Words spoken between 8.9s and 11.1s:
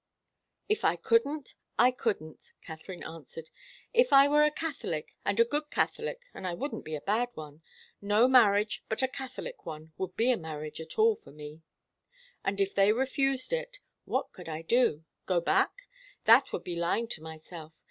a Catholic one would be a marriage at